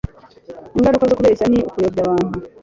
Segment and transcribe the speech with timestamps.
[0.77, 2.37] ingaruka zo kubeshya ni ukuyobya abantu